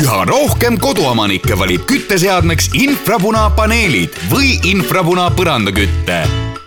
[0.00, 6.20] üha rohkem koduomanikke valib kütteseadmeks infrapunapaneelid või infrapuna põrandaküte.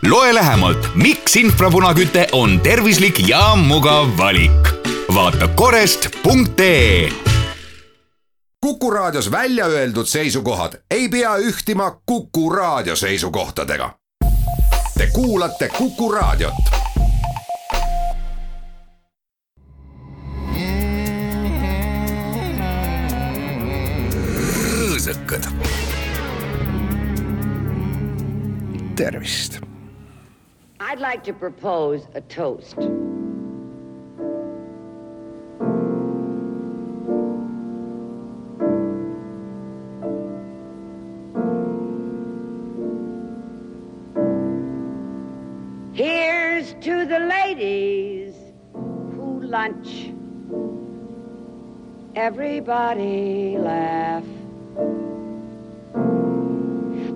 [0.06, 4.74] loe lähemalt, miks infrapunaküte on tervislik ja mugav valik.
[5.14, 7.10] vaata korest.ee
[8.62, 13.94] Kuku Raadios välja öeldud seisukohad ei pea ühtima Kuku Raadio seisukohtadega.
[14.98, 16.73] Te kuulate Kuku Raadiot.
[25.04, 25.44] Rõõsakad.
[28.96, 29.60] tervist.
[30.80, 32.78] I'd like to propose a toast.
[45.94, 48.36] Here's to the ladies
[48.74, 50.14] who lunch.
[52.16, 54.43] Everybody laugh.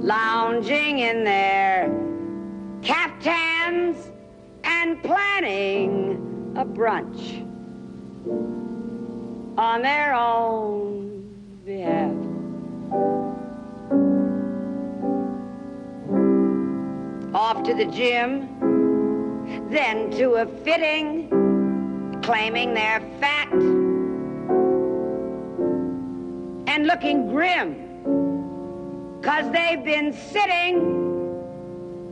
[0.01, 1.89] Lounging in their
[2.81, 4.11] caftans
[4.63, 7.43] and planning a brunch
[9.57, 12.13] on their own behalf.
[17.33, 18.47] Off to the gym,
[19.69, 21.29] then to a fitting,
[22.23, 23.51] claiming they're fat
[26.77, 27.73] and looking grim,
[29.23, 30.75] cause they've been sitting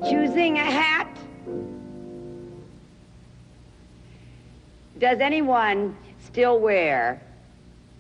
[0.10, 1.16] choosing a hat.
[4.98, 7.22] Does anyone still wear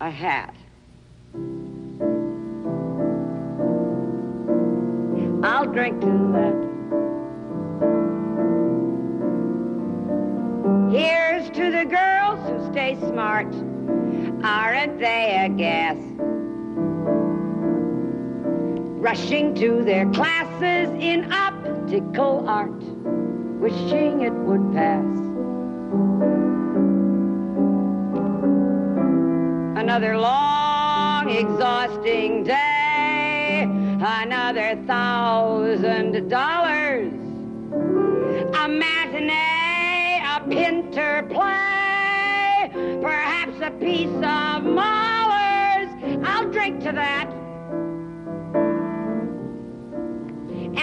[0.02, 0.56] a hat?
[5.44, 6.56] I'll drink to that.
[10.92, 13.54] Here's to the girls who stay smart.
[14.44, 16.15] Aren't they a gas?
[19.06, 22.82] Rushing to their classes in optical art,
[23.62, 25.06] wishing it would pass.
[29.80, 33.70] Another long, exhausting day,
[34.02, 37.14] another thousand dollars.
[38.56, 42.72] A matinee, a pinter play,
[43.04, 46.26] perhaps a piece of Mahler's.
[46.26, 47.35] I'll drink to that.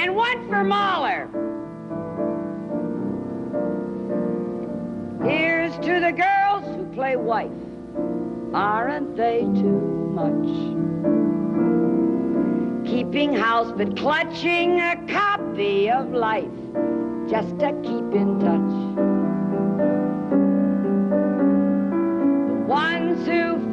[0.02, 1.28] And one for Mahler.
[5.24, 7.52] Here's to the girls who play wife.
[8.52, 10.48] Aren't they too much?
[12.84, 16.50] Keeping house but clutching a copy of life
[17.30, 18.72] just to keep in touch.
[22.48, 23.71] The ones who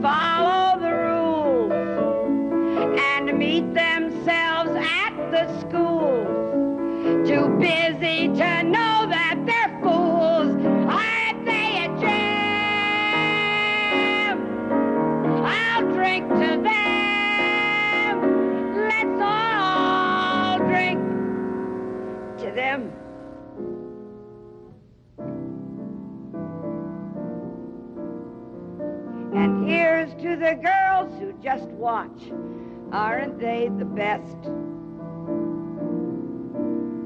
[32.91, 34.37] Aren't they the best?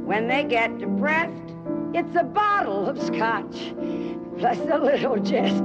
[0.05, 1.53] When they get depressed,
[1.93, 3.73] it's a bottle of scotch,
[4.37, 5.63] plus a little jest.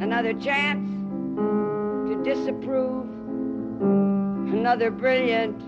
[0.00, 0.88] Another chance
[2.08, 3.06] to disapprove.
[4.52, 5.60] Another brilliant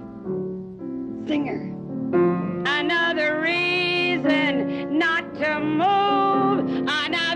[1.28, 1.74] singer.
[2.66, 6.88] Another reason not to move.
[6.88, 7.27] Another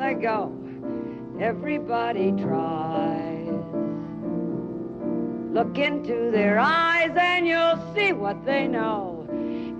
[0.00, 0.52] on the go.
[1.40, 3.48] Everybody tries.
[5.52, 9.26] Look into their eyes and you'll see what they know.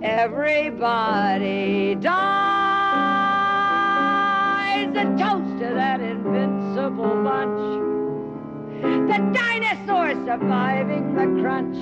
[0.01, 2.17] Everybody dies.
[4.95, 7.83] A toast to that invincible bunch.
[8.81, 11.77] The dinosaurs surviving the crunch.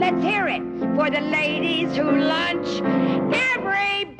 [0.00, 0.62] Let's hear it
[0.96, 2.82] for the ladies who lunch.
[3.34, 4.13] Everybody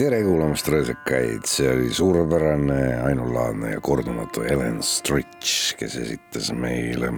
[0.00, 7.10] tere kuulamast, rõõsakaid, see oli suurepärane, ainulaadne ja kordumatu Helen Stritch, kes esitas meile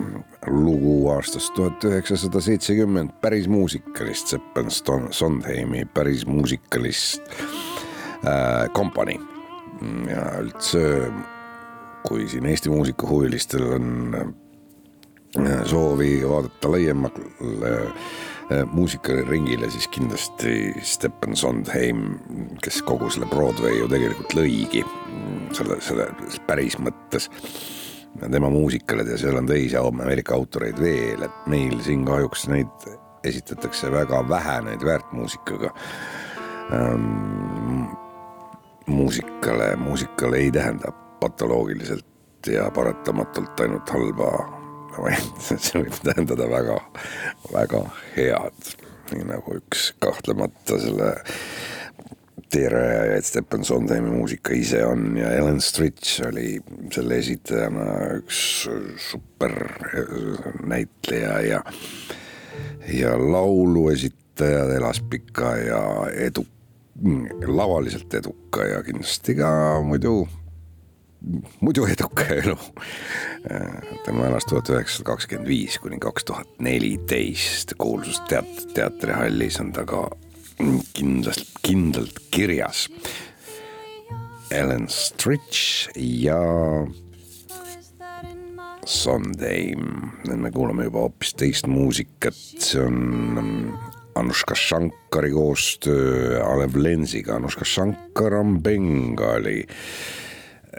[0.50, 7.31] lugu aastast tuhat üheksasada seitsekümmend, päris muusikalist, Seppen Sondheimi päris muusikalist
[8.26, 9.20] äh, kompanii.
[10.11, 10.82] ja üldse,
[12.06, 17.93] kui siin Eesti muusikahuvilistel on äh, soovi vaadata laiemale Äh,
[18.72, 22.19] muusikaringile, siis kindlasti Stepan Sondheim,
[22.62, 24.82] kes kogu selle Broadway ju tegelikult lõigi
[25.56, 26.08] selle, selle
[26.46, 27.28] päris mõttes.
[28.31, 32.88] tema muusikale ja seal on teisi Ameerika autoreid veel, et meil siin kahjuks neid
[33.25, 35.72] esitatakse väga vähe, neid väärtmuusikaga
[36.72, 37.84] ähm,.
[38.87, 42.06] muusikale, muusikale ei tähenda patoloogiliselt
[42.46, 44.62] ja paratamatult ainult halba
[45.44, 46.78] see võib tähendada väga,
[47.52, 47.82] väga
[48.16, 48.72] head,
[49.12, 51.12] nii nagu üks kahtlemata selle
[52.52, 56.58] teerajajaid Stepan Sondheimi muusika ise on ja Ellen Stritch oli
[56.92, 57.86] selle esitajana
[58.18, 58.40] üks
[59.00, 59.56] super
[60.60, 61.62] näitleja ja,
[62.92, 65.80] ja lauluesitaja, elas pika ja
[66.12, 66.44] edu,
[67.48, 69.50] lavaliselt eduka ja kindlasti ka
[69.86, 70.26] muidu
[71.60, 72.56] muidu eduka elu.
[74.04, 79.86] tema elas tuhat üheksasada kakskümmend viis kuni kaks tuhat neliteist, kuulsus teat-, teatrihallis on ta
[79.88, 80.08] ka
[80.96, 82.88] kindlalt, kindlalt kirjas.
[84.52, 86.42] Ellen Stritch ja
[88.84, 93.78] Sondheim, me kuulame juba hoopis teist muusikat, see on
[94.18, 99.76] Anuška Shankari koostöö Alev Lensiga, Anuška Shankar on bengali äh,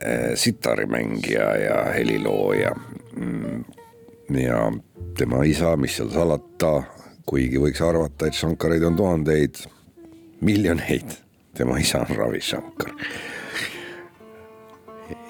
[0.02, 2.76] Eh, sitarimängija ja helilooja.
[3.16, 3.64] Mm,
[4.30, 4.72] ja
[5.18, 6.72] tema isa, mis seal salata,
[7.30, 9.62] kuigi võiks arvata, et Shankareid on tuhandeid,
[10.42, 11.14] miljoneid,
[11.54, 12.96] tema isa on Ravi Shankar.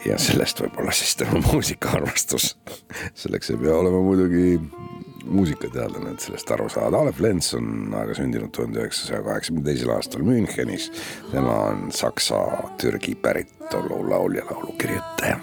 [0.06, 2.56] ja sellest võib-olla siis tema muusikaarmastus.
[3.14, 4.62] selleks ei pea olema muidugi
[5.24, 7.00] muusikateadlane, et sellest aru saada.
[7.00, 10.92] Alev Lenz on aga sündinud tuhande üheksasaja kaheksakümne teisel aastal Münchenis.
[11.32, 15.40] tema on saksa-türgi päritolu laulja, laulukirjutaja.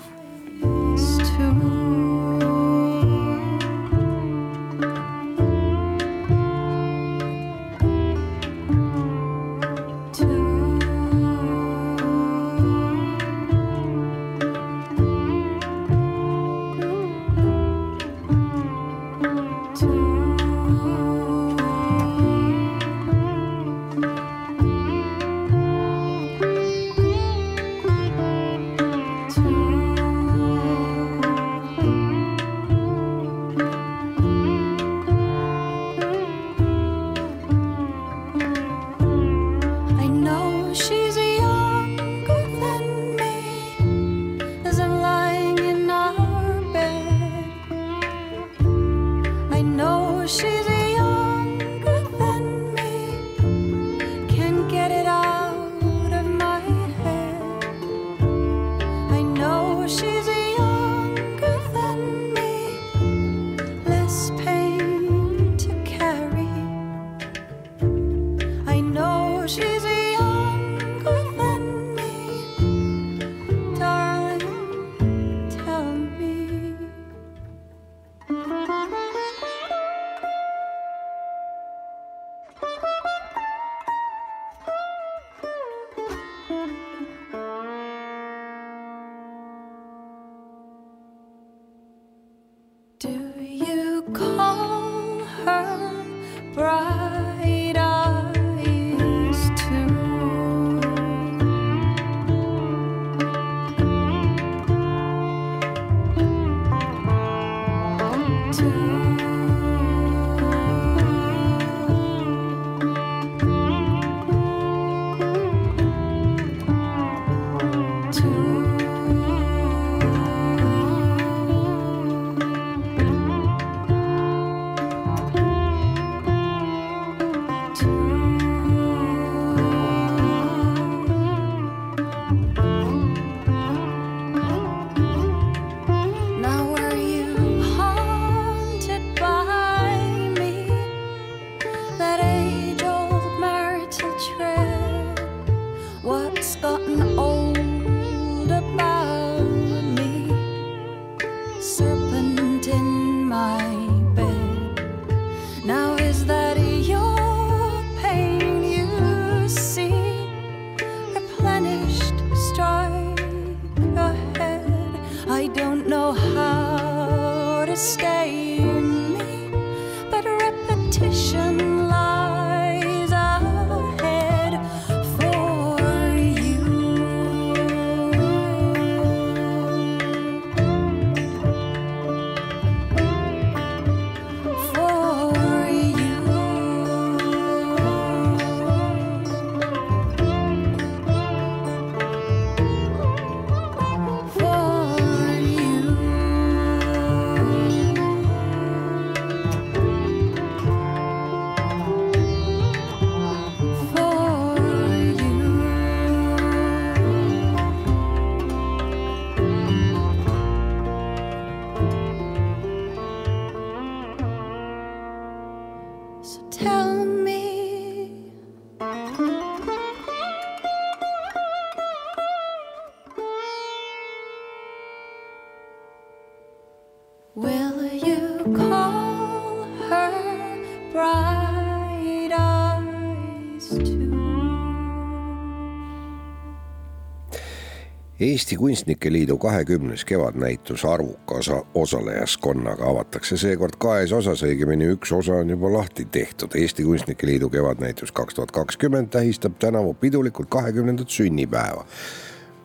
[238.21, 245.39] Eesti Kunstnike Liidu kahekümnes kevadnäitus arvuka osa, osalejaskonnaga avatakse seekord kahes osas, õigemini üks osa
[245.41, 246.53] on juba lahti tehtud.
[246.55, 251.85] Eesti Kunstnike Liidu kevadnäitus kaks tuhat kakskümmend tähistab tänavu pidulikult kahekümnendat sünnipäeva.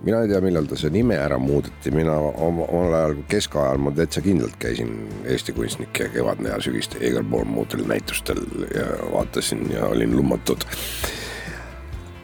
[0.03, 3.91] mina ei tea, millal ta see nime ära muudeti, mina oma- omal ajal keskajal ma
[3.91, 8.43] täitsa kindlalt käisin Eesti Kunstnike kevadne ja sügiste igal pool muudel näitustel
[8.75, 10.67] ja vaatasin ja olin lummatud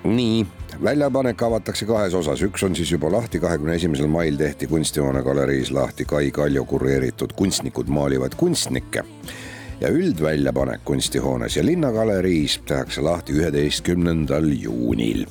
[0.04, 0.46] nii,
[0.84, 5.72] väljapanek avatakse kahes osas, üks on siis juba lahti, kahekümne esimesel mail tehti Kunstihoone galeriis
[5.72, 9.04] lahti Kai Kaljo kureeritud Kunstnikud maalivad kunstnikke.
[9.82, 15.26] ja üldväljapanek Kunstihoones ja Linnagaleriis tehakse lahti üheteistkümnendal juunil.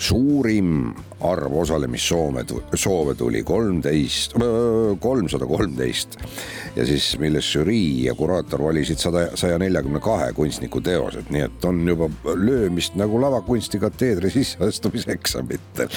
[0.00, 4.34] Suurim arv osalemissoove, soove tuli kolmteist,
[5.00, 6.16] kolmsada kolmteist
[6.76, 11.66] ja siis milles žürii ja kuraator valisid sada, saja neljakümne kahe kunstniku teosed, nii et
[11.68, 15.92] on juba löömist nagu lavakunsti kateedri sisseastumiseksamitel.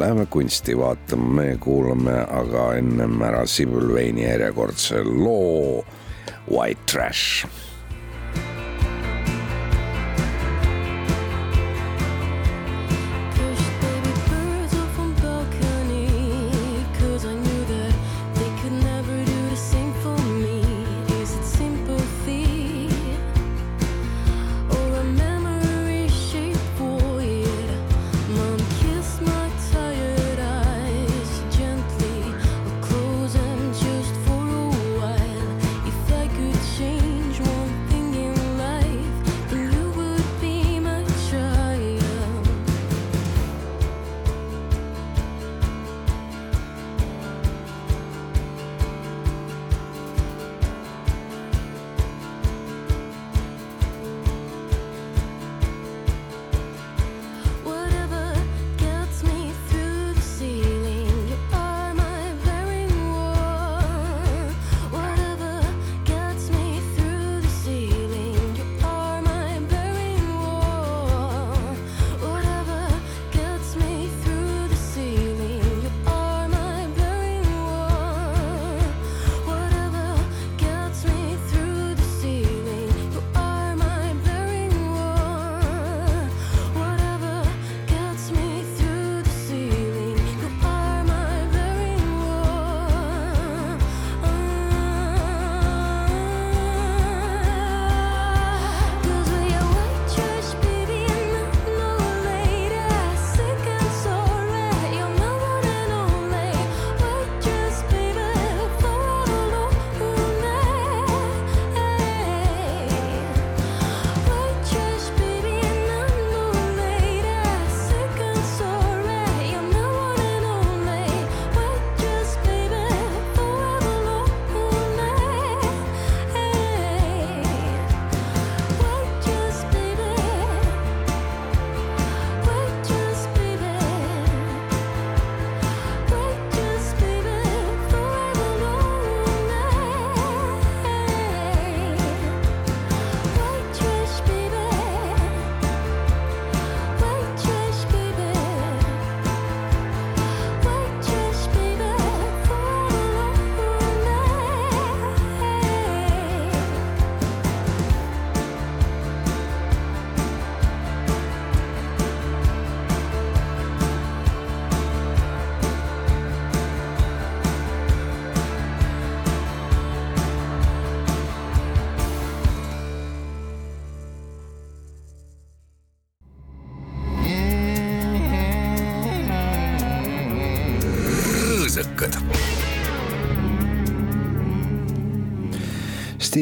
[0.00, 5.84] Läheme kunsti vaatama, me kuulame aga ennem ära Sibyl Vane'i järjekordse loo
[6.48, 7.44] White Trash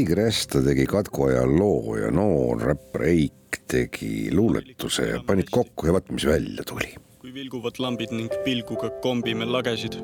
[0.00, 5.92] Stig Resta tegi Katkoja loo ja noor räppar Eik tegi luuletuse ja panid kokku ja
[5.92, 6.94] vaat mis välja tuli.
[7.20, 9.98] kui vilguvad lambid ning pilguga kombime lagesid.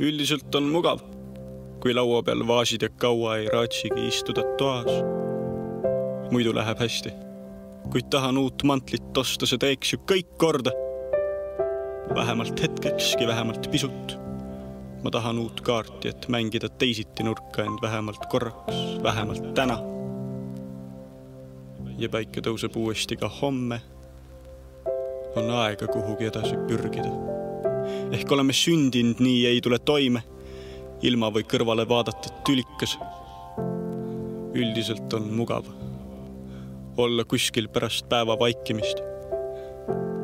[0.00, 1.04] üldiselt on mugav,
[1.78, 4.90] kui laua peal vaasid ja kaua ei raatsigi istuda toas.
[6.34, 7.14] muidu läheb hästi,
[7.94, 10.74] kuid tahan uut mantlit osta, see teeks ju kõik korda.
[12.18, 14.23] vähemalt hetkekski, vähemalt pisut.
[15.04, 19.78] Ma tahan uut kaarti, et mängida teisiti nurka end vähemalt korraks, vähemalt täna.
[21.98, 23.80] ja päike tõuseb uuesti ka homme,
[25.36, 27.12] on aega kuhugi edasi pürgida.
[28.12, 30.24] ehk oleme sündinud nii, ei tule toime,
[31.02, 32.98] ilma või kõrvale vaadata tülikas.
[34.54, 35.68] üldiselt on mugav
[36.96, 39.00] olla kuskil pärast päeva vaikimist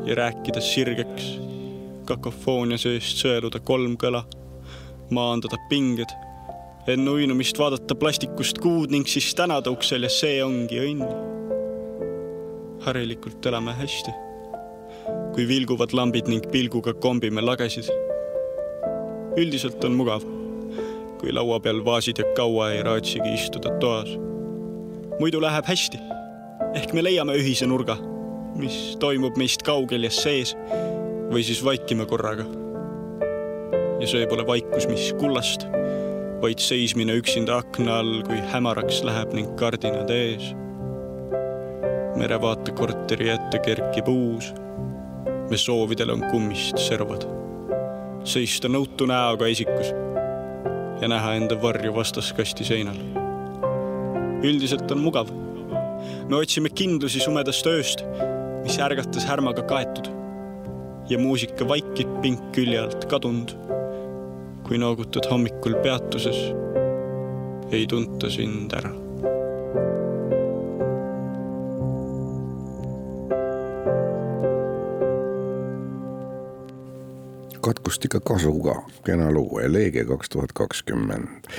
[0.07, 1.33] ja rääkida sirgeks,
[2.07, 4.23] kakofoonia seest sõeluda kolm kõla,
[5.14, 6.11] maandada pinged,
[6.90, 11.05] enne uinumist vaadata plastikust kuud ning siis tänada uksel ja see ongi õnn.
[12.81, 14.12] harilikult elame hästi,
[15.35, 17.90] kui vilguvad lambid ning pilguga kombime lagesid.
[19.37, 20.25] üldiselt on mugav,
[21.21, 24.17] kui laua peal vaasid ja kaua ei raatsigi istuda toas.
[25.21, 26.00] muidu läheb hästi
[26.75, 27.97] ehk me leiame ühise nurga,
[28.57, 30.55] mis toimub meist kaugel ja sees
[31.31, 32.70] või siis vaikime korraga.
[34.00, 35.66] Ja see pole vaikus, mis kullast,
[36.40, 40.54] vaid seismine üksinda akna all, kui hämaraks läheb ning kardinad ees.
[42.21, 44.53] merevaatekorteri ette kerkib uus.
[45.51, 47.27] me soovidel on kummist servad.
[48.25, 49.92] seista nõutu näoga isikus
[51.01, 52.98] ja näha enda varju vastaskasti seinal.
[54.42, 55.31] üldiselt on mugav
[56.29, 58.05] me otsime kindlusi sumedast ööst,
[58.64, 60.16] mis ärgatas härmaga kaetud.
[61.11, 63.51] ja muusika vaikib pink külje alt kadunud.
[64.70, 66.37] Kui noogutad hommikul peatuses,
[67.74, 68.92] ei tunta sind ära.
[77.61, 81.50] katkust ikka kasu ka, kena lugu, Elege kaks tuhat kakskümmend.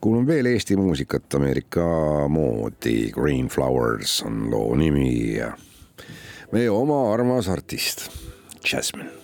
[0.00, 1.84] kuulame veel Eesti muusikat Ameerika
[2.28, 5.52] moodi, Green Flowers on loo nimi ja
[6.52, 8.10] meie oma armas artist,
[8.72, 9.15] Jasmine.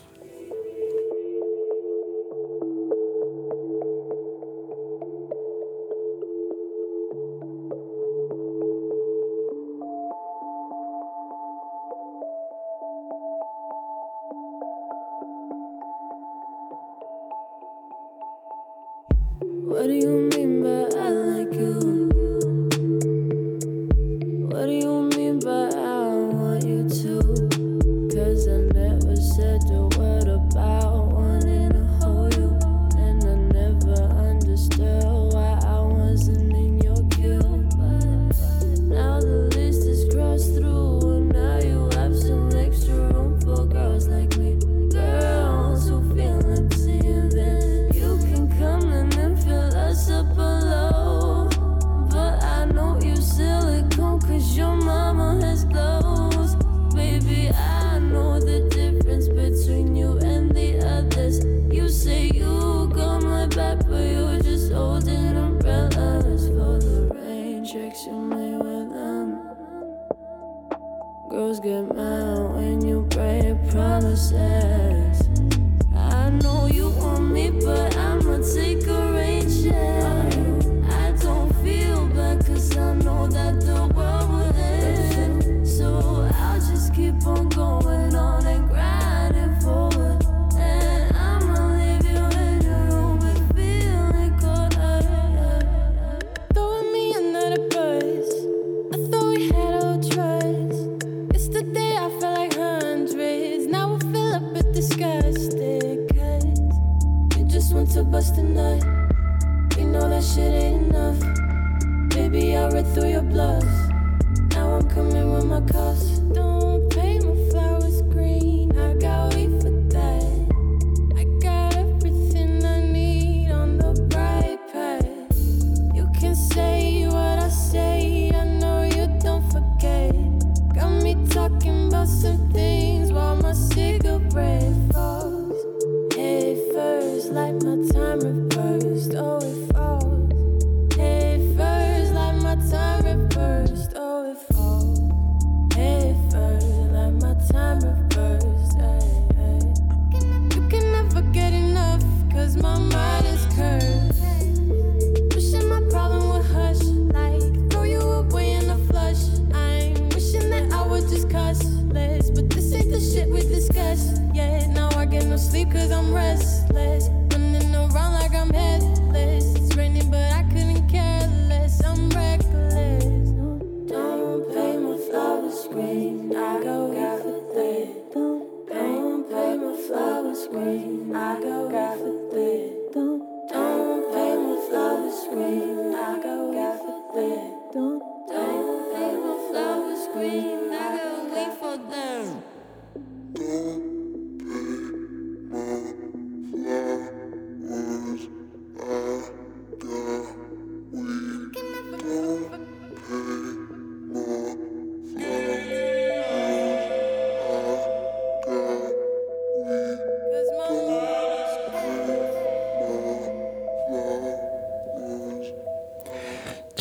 [181.40, 181.68] go.
[181.70, 181.81] go.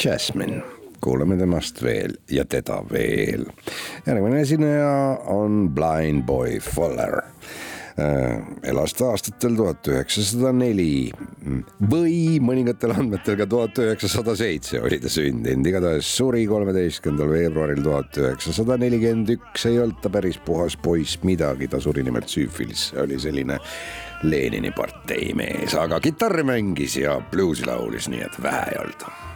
[0.06, 0.62] Jasmine.
[1.02, 3.46] Kuuleme temast veel ja teda veel.
[4.06, 7.22] järgmine esineja on Blind Boy Fuller.
[8.00, 11.12] Äh, elas ta aastatel tuhat üheksasada neli.
[11.92, 18.22] Või mõningatel andmetel ka tuhat üheksasada seitse oli ta sündinud, igatahes suri kolmeteistkümnendal veebruaril tuhat
[18.22, 23.20] üheksasada nelikümmend üks, ei olnud ta päris puhas poiss midagi, ta suri nimelt süüfilis, oli
[23.20, 23.60] selline
[24.24, 29.31] Lenini partei mees, aga kitarri mängis ja bluusi laulis, nii et vähe ei olnud.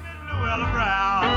[0.46, 1.35] Well around.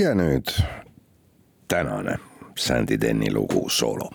[0.00, 0.48] ja nüüd
[1.68, 2.16] tänane
[2.56, 4.08] Sandy Denni lugu soolo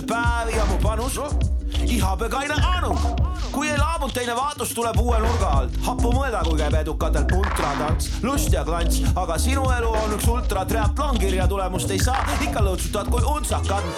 [0.00, 1.18] see päev ja mu panus?
[1.86, 2.94] ihapekaine Anu,
[3.52, 5.76] kui ei laabunud teine vaatus, tuleb uue nurga alt.
[5.86, 11.18] happu mõelda, kui käib edukatel puntratants, lust ja klants, aga sinu elu on üks ultratriatlon,
[11.18, 13.88] kirja tulemust ei saa, ikka lõõtsutad kui untsakad.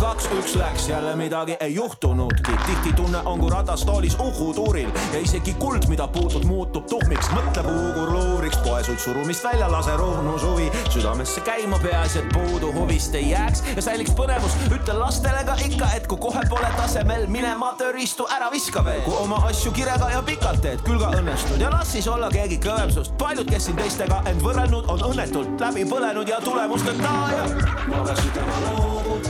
[0.00, 5.54] kaks, üks läks, jälle midagi ei juhtunudki, tihti tunne on kui ratastoolis uhutuuril ja isegi
[5.54, 10.70] kuld, mida puutud, muutub tuhmiks, mõtle puugur luuriks, poesuid surumist välja, lase ruhnu suvi.
[10.90, 13.62] Südamesse käima, peaasi, et puudu huvist ei jääks.
[13.76, 14.56] Ja säiliks põnevus.
[14.72, 19.16] ütle lastele ka ikka, et kui kohe pole tasemel, mine matööriistu ära viska veel, kui
[19.20, 21.60] oma asju kirega ja pikalt teed, küll ka õnnestud.
[21.60, 23.12] Ja las siis olla keegi kõvem sinust.
[23.18, 27.46] paljud, kes siin teistega end võrrelnud, on õnnetult läbi põlenud ja tulemusteta ja.
[27.88, 29.20] ma peaks ütlema loobu,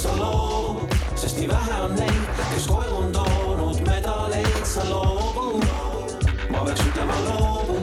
[0.00, 5.60] sa loobu, sest nii vähe on neid, kes koju on toonud medaleid, sa loobu.
[6.50, 7.76] ma peaks ütlema loobu,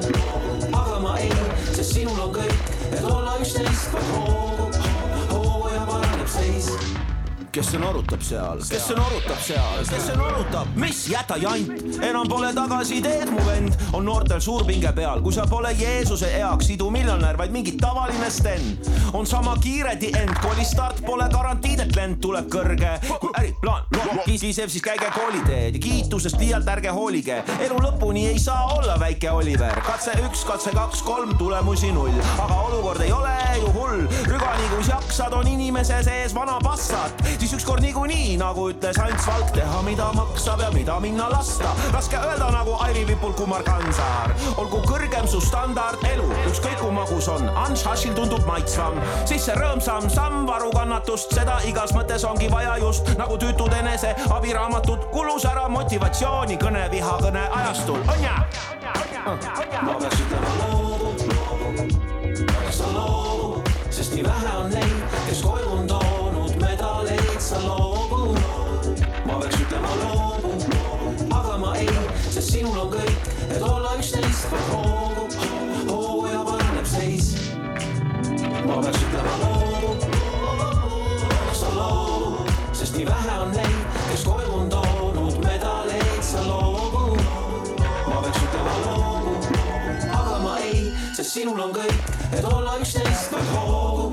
[0.82, 1.32] aga ma ei,
[1.76, 4.47] sest sinul on kõik, et olla üksteist, vaid hoogu,
[7.58, 11.72] kes see norutab seal, kes see norutab seal, kes see norutab, mis jäta jant,
[12.06, 16.70] enam pole tagasiteed, mu vend, on noortel suur pinge peal, kui sa pole Jeesuse eaks
[16.70, 18.62] sidu miljonär, vaid mingi tavaline Sten.
[19.18, 22.94] on sama kiiredi end, kooli start pole garantiid, et lend tuleb kõrge,
[23.24, 23.90] kui äriplaan
[24.28, 29.34] kisiseb, siis käige kooliteed ja kiitusest liialt ärge hoolige, elu lõpuni ei saa olla väike
[29.34, 34.70] Oliver, katse üks, katse kaks, kolm, tulemusi null, aga olukord ei ole ju hull, rügani
[34.76, 39.82] kui jaksad, on inimese sees vana passat, siis ükskord niikuinii, nagu ütles Ants Valk, teha
[39.86, 41.70] mida maksab ja mida minna lasta.
[41.94, 47.30] raske öelda nagu Airi Vipul Kumar Kansaar, olgu kõrgem su standard elu, ükskõik kui magus
[47.32, 52.76] on, Anšašil tundub maitsvam, siis see rõõmsam samm, varu kannatust, seda igas mõttes ongi vaja
[52.84, 58.36] just nagu tüütud enese abiraamatut, kulus ära motivatsiooni, kõne, vihakõne ajastul, on ja?
[59.88, 61.16] ma peaks ütlema loobu,
[62.76, 64.87] sa loobu, sest nii vähe on neid,
[67.58, 68.36] sa loobu.
[69.26, 70.52] ma peaks ütlema loobu,
[71.38, 71.90] aga ma ei,
[72.30, 75.24] sest sinul on kõik, et olla üksteist, vaid hoogu,
[75.90, 77.32] hoogu ja paraneb seis.
[78.68, 79.96] ma peaks ütlema loobu,
[81.62, 82.46] sa loobu,
[82.78, 87.18] sest nii vähe on neid, kes koju on toonud medaleid, sa loobu.
[87.82, 89.34] ma peaks ütlema loobu,
[90.22, 94.07] aga ma ei, sest sinul on kõik, et olla üksteist, hoogu, hoogu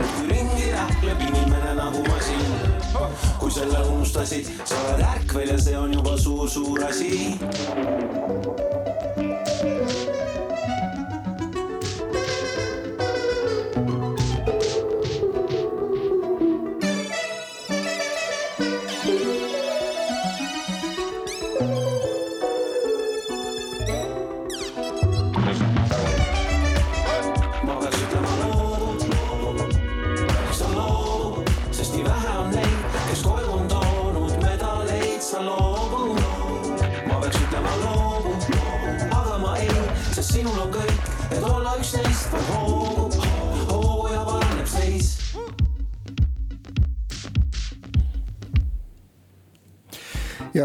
[0.00, 2.40] rähkleb, muudkui ringi rähkleb inimene nagu masin.
[3.38, 7.38] kui selle unustasid, sa oled ärkvel ja see on juba suur-suur asi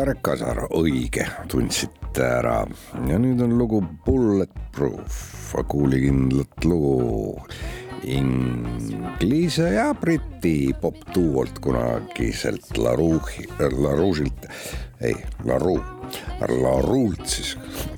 [0.05, 2.59] Jarek Kasar, õige, tundsite ära.
[3.09, 7.39] Ja nüüd on lugu Bulletproof, kuulikindlat lugu.
[8.05, 14.45] Inglise ja briti popduolt kunagiselt La Rouge'i, La Rouge'ilt,
[15.01, 15.17] ei,
[15.49, 15.81] La Roux,
[16.53, 17.55] La Rouge'ilt siis.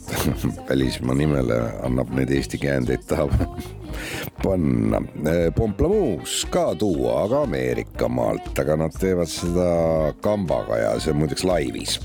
[0.69, 3.35] Välismaa nimele annab neid eesti käändeid tahab
[4.47, 5.03] panna.
[5.55, 11.43] Pomplamoose ka tuua, aga Ameerika maalt, aga nad teevad seda kambaga ja see on muideks
[11.47, 11.99] laivis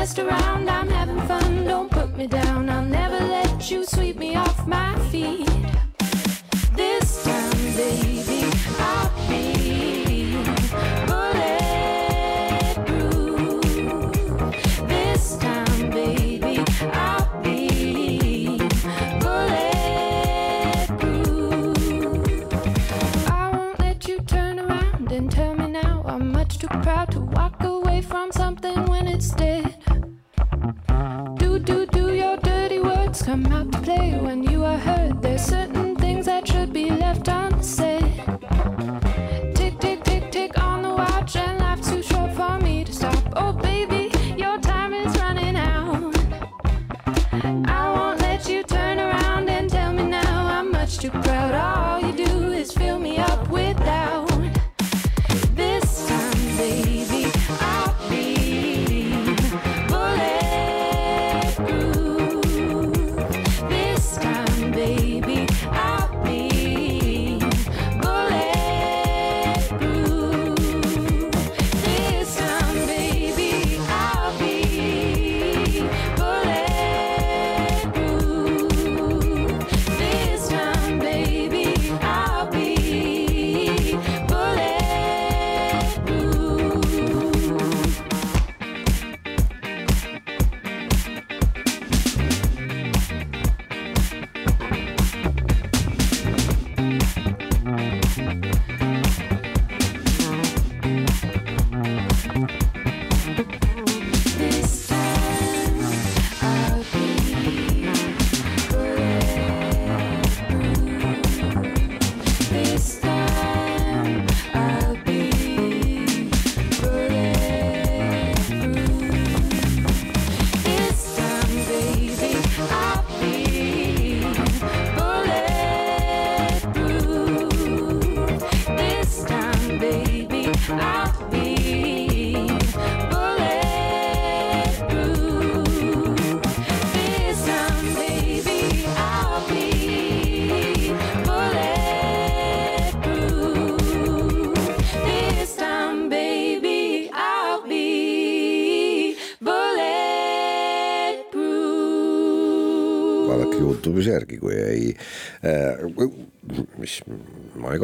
[0.00, 0.68] messed around.
[0.68, 1.64] I'm having fun.
[1.66, 2.68] Don't put me down.
[2.68, 5.49] I'll never let you sweep me off my feet.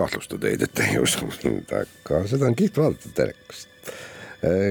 [0.06, 3.72] Kahtlusta teid, et ei usu mind, aga seda on kihvt vaadata telekast.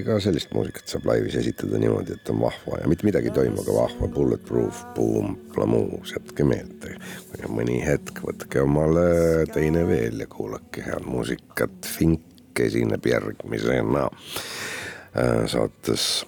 [0.06, 3.64] ka sellist muusikat saab laivis esitada niimoodi, et on vahva ja mitte midagi ei toimu,
[3.66, 6.96] aga vahva, bulletproof, boom, plamuus, jätke meelde.
[7.32, 9.10] kui on mõni hetk, võtke omale
[9.52, 11.90] teine veel ja kuulake head muusikat.
[11.98, 16.24] Fink esineb järgmisena äh, saates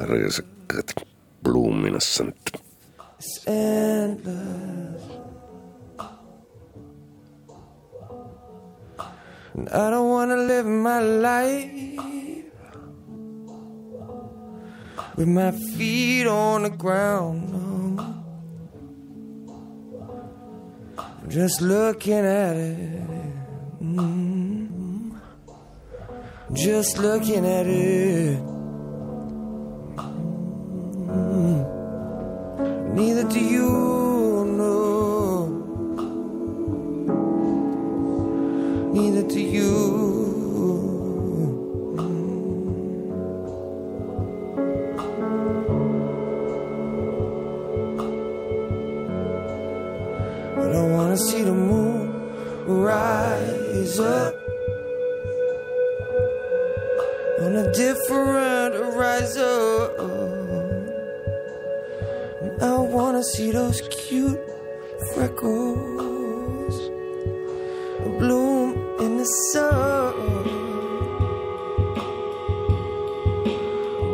[0.00, 0.96] Rõõsakad
[1.44, 2.56] Bluminescent
[9.54, 11.70] And I don't wanna live my life
[15.16, 18.00] with my feet on the ground.
[20.98, 23.00] I'm just looking at it.
[23.80, 25.20] Mm.
[26.52, 28.38] Just looking at it.
[31.14, 31.64] Mm.
[32.94, 34.13] Neither do you
[38.94, 39.72] Neither do you.
[50.56, 52.04] I don't wanna see the moon
[52.68, 54.34] rise up
[57.40, 59.90] on a different horizon.
[62.60, 64.38] I wanna see those cute
[65.14, 66.76] freckles
[68.18, 68.53] bloom
[69.24, 70.14] the.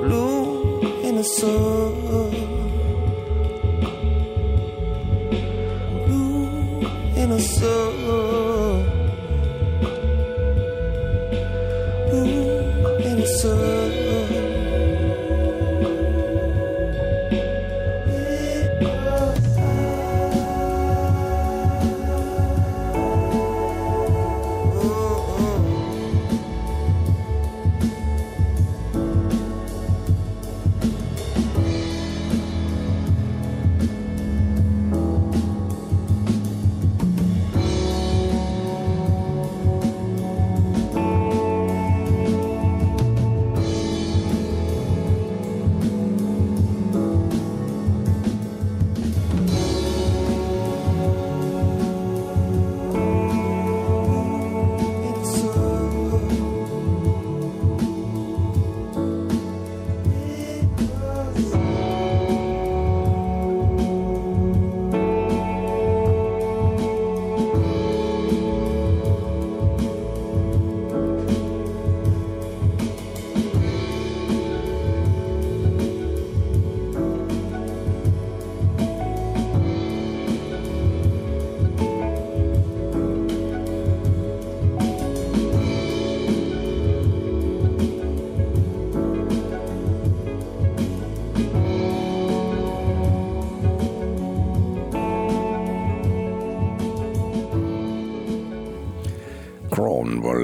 [0.02, 2.09] Bloom in the sun.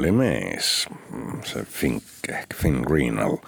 [0.07, 0.87] Cornwalli mees,
[1.45, 3.39] see Fink ehk Finn Greenall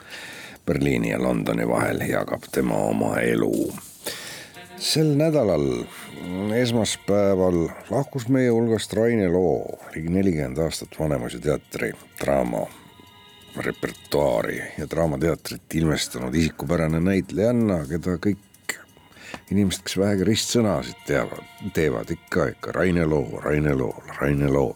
[0.67, 3.73] Berliini ja Londoni vahel jagab tema oma elu.
[4.79, 5.85] sel nädalal,
[6.55, 12.65] esmaspäeval lahkus meie hulgast Raine Loo, ligi nelikümmend aastat Vanemuise teatri draama
[13.57, 18.75] repertuaari ja Draamateatrit ilmestanud isikupärane näitlejanna, keda kõik
[19.51, 24.75] inimesed, kes vähegi ristsõnasid teavad, teevad ikka, ikka Raine Loo, Raine Loo, Raine Loo.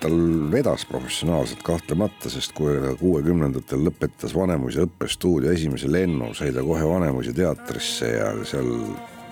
[0.00, 0.16] Tal
[0.52, 7.34] vedas professionaalselt kahtlemata, sest kui kuuekümnendatel lõpetas Vanemuise õppestuudio esimese lennu, sai ta kohe Vanemuise
[7.36, 8.70] teatrisse ja seal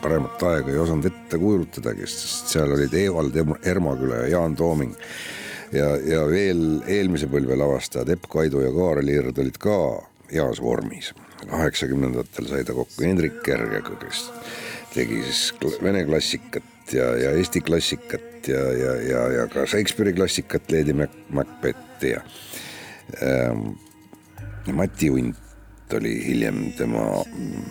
[0.03, 4.95] paremat aega ei osanud ette kujutadagi, sest seal olid Evald Ermaküla ja Jaan Tooming
[5.73, 9.79] ja, ja veel eelmise põlve lavastajad Epp Kaido ja Kaarel Ird olid ka
[10.33, 11.15] heas vormis.
[11.49, 14.27] kaheksakümnendatel sai ta kokku Hendrik Kergega, kes
[14.95, 20.71] tegi siis vene klassikat ja, ja eesti klassikat ja, ja, ja, ja ka Shakespeare'i klassikat,
[20.73, 22.23] Lady Mac-, Macbethi ja
[23.23, 23.75] ähm,
[24.73, 25.37] Mati Unt
[25.97, 27.63] oli hiljem tema mm,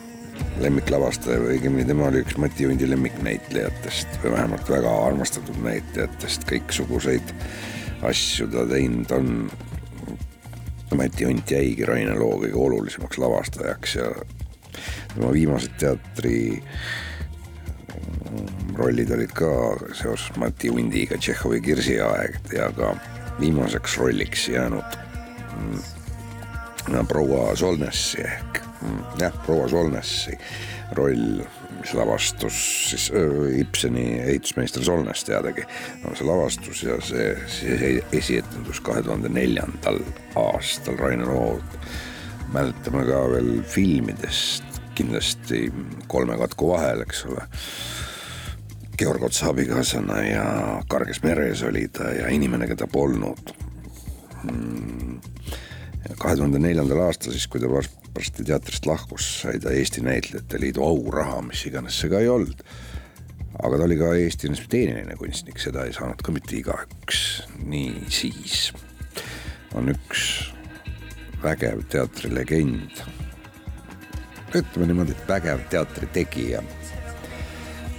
[0.62, 7.34] lemmiklavastaja või õigemini tema oli üks Mati Undi lemmiknäitlejatest või vähemalt väga armastatud näitlejatest, kõiksuguseid
[8.08, 9.34] asju ta teinud on.
[10.98, 14.08] Mati Unt jäigi Raine Loo kõige olulisemaks lavastajaks ja
[15.14, 17.17] tema viimased teatri mm,
[18.78, 19.50] rollid olid ka
[19.98, 22.94] seoses Mati Undiga Tšehhovi Kirsi aeg ja ka
[23.40, 24.98] viimaseks rolliks jäänud
[25.58, 30.38] mm, proua Solnessi ehk mm, jah, proua Solnessi
[30.96, 31.42] roll,
[31.82, 32.58] mis lavastus
[32.90, 35.66] siis öö, Ibseni ehitusmeister Solnes teadagi,
[36.06, 40.00] on see lavastus ja see, see esietendus kahe tuhande neljandal
[40.40, 41.80] aastal Rainer Ood.
[42.54, 44.64] mäletame ka veel filmidest
[44.96, 45.68] kindlasti
[46.08, 47.44] Kolme katku vahel, eks ole.
[48.98, 50.46] Georg Otsa abikaasana ja
[50.90, 53.54] Karges meres oli ta ja Inimene, keda polnud
[56.18, 60.86] kahe tuhande neljandal aastal, siis kui ta varsti teatrist lahkus, sai ta Eesti Näitlejate Liidu
[60.86, 62.64] auraha, mis iganes see ka ei olnud.
[63.64, 67.44] aga ta oli ka Eesti teeniline kunstnik, seda ei saanud ka mitte igaüks.
[67.66, 68.72] niisiis
[69.76, 70.52] on üks
[71.44, 73.04] vägev teatrilegend.
[74.56, 76.64] ütleme niimoodi, et vägev teatritegija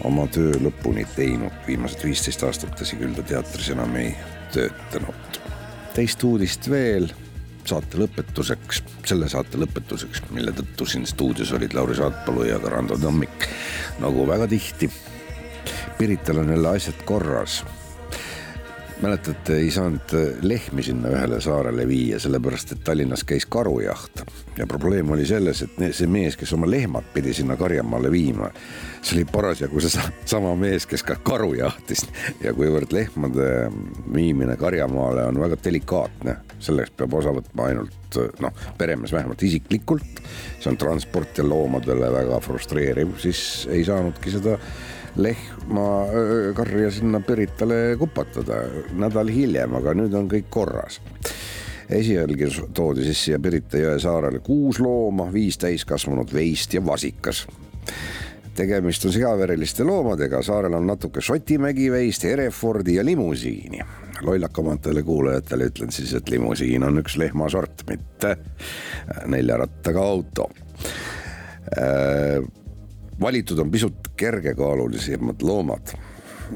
[0.04, 4.12] oma töö lõpuni teinud, viimased viisteist aastat, tõsi küll, ta teatris enam ei
[4.54, 5.40] töötanud.
[5.94, 7.08] teist uudist veel
[7.68, 12.96] saate lõpetuseks, selle saate lõpetuseks, mille tõttu siin stuudios olid Lauri Saatpalu ja ka Rando
[12.98, 13.48] Tammik
[14.00, 14.90] nagu väga tihti.
[15.98, 17.64] Pirital on jälle asjad korras.
[19.02, 24.22] Mäletate, ei saanud lehmi sinna ühele saarele viia, sellepärast et Tallinnas käis karujaht.
[24.58, 28.50] Ja probleem oli selles, et see mees, kes oma lehmad pidi sinna karjamaale viima,
[29.02, 32.06] see oli parasjagu seesama mees, kes ka karu jahtis.
[32.42, 33.48] Ja kuivõrd lehmade
[34.14, 40.22] viimine karjamaale on väga delikaatne, selleks peab osa võtma ainult noh, peremees vähemalt isiklikult,
[40.58, 43.40] see on transport ja loomadele väga frustreeriv, siis
[43.70, 44.58] ei saanudki seda
[45.16, 45.86] lehma
[46.56, 48.62] karja sinna Piritale kupatada
[48.98, 51.00] nädal hiljem, aga nüüd on kõik korras
[51.90, 57.46] esialgu toodi siis siia Pirita jõe saarele kuus looma, viis täiskasvanud veist ja vasikas.
[58.54, 63.80] tegemist on seavereliste loomadega, saarel on natuke Šotimägi veist, Herefordi ja limusiini.
[64.22, 68.36] lollakamatele kuulajatele ütlen siis, et limusiin on üks lehmasort, mitte
[69.26, 70.48] nelja rattaga auto
[73.20, 75.94] valitud on pisut kergekaalulisemad loomad.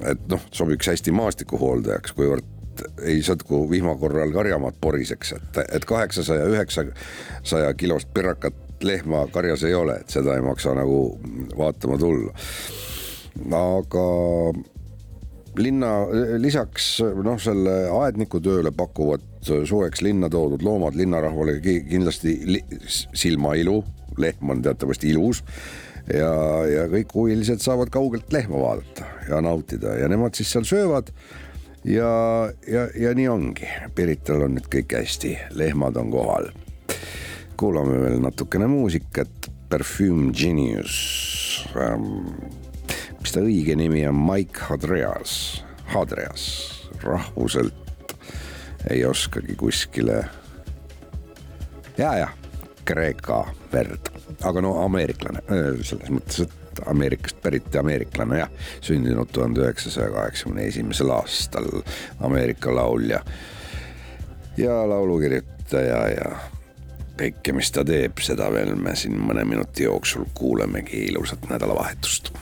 [0.09, 6.47] et noh, sobiks hästi maastikuhooldajaks, kuivõrd ei sõtku vihma korral karjamaad poriseks, et, et kaheksasaja,
[6.49, 11.19] üheksasaja kilost pirakat lehma karjas ei ole, et seda ei maksa nagu
[11.59, 12.33] vaatama tulla.
[13.59, 14.07] aga
[15.57, 15.93] linna
[16.41, 16.89] lisaks
[17.23, 23.83] noh, selle aedniku tööle pakuvad suveks linna toodud loomad linnarahvale kindlasti li, silmailu,
[24.17, 25.45] lehm on teatavasti ilus
[26.13, 26.33] ja,
[26.69, 31.13] ja kõik huvilised saavad kaugelt lehma vaadata ja nautida ja nemad siis seal söövad.
[31.85, 32.13] Ja,
[32.69, 36.53] ja, ja nii ongi, Pirital on nüüd kõik hästi, lehmad on kohal.
[37.59, 41.67] kuulame veel natukene muusikat, Perfume Genius.
[41.77, 42.31] Ähm,.
[43.21, 46.45] mis ta õige nimi on, Mike Hadreas, Hadreas,
[47.03, 48.15] rahvuselt
[48.91, 50.25] ei oskagi kuskile.
[51.99, 52.33] ja, jah,
[52.85, 54.12] Kreeka verd,
[54.45, 55.43] aga no ameeriklane
[55.85, 56.59] selles mõttes, et
[56.89, 61.69] Ameerikast pärit ameeriklane jah, sündinud tuhande üheksasaja kaheksakümne esimesel aastal
[62.25, 63.21] Ameerika laulja
[64.57, 66.31] ja laulukirjutaja ja
[67.19, 72.33] kõike, mis ta teeb, seda veel me siin mõne minuti jooksul kuulemegi, ilusat nädalavahetust.